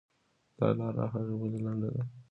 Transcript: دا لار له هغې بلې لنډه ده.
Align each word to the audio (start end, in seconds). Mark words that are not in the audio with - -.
دا 0.57 0.67
لار 0.77 0.93
له 0.99 1.05
هغې 1.13 1.35
بلې 1.39 1.59
لنډه 1.65 1.89
ده. 1.95 2.03